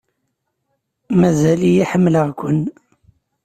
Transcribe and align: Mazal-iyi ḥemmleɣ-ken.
Mazal-iyi 1.19 1.83
ḥemmleɣ-ken. 1.91 2.61